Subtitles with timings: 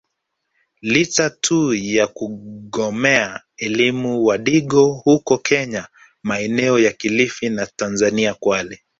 [0.81, 5.87] Licha tu ya kugomea elimu wadigo huko kenya
[6.23, 8.81] maeneo ya kilifi na Tanzania Kwale